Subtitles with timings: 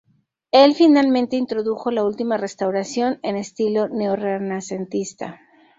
[0.49, 5.39] Él finalmente introdujo la última restauración, en estilo neorrenacentista.